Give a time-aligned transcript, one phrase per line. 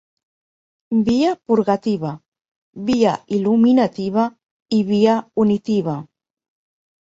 [1.09, 2.13] Via purgativa,
[2.87, 4.25] via il·luminativa
[4.79, 5.97] i via unitiva.